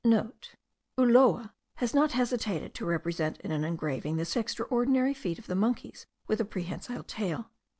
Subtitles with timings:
[0.37, 5.53] *(* Ulloa has not hesitated to represent in an engraving this extraordinary feat of the
[5.53, 7.51] monkeys with a prehensile tail.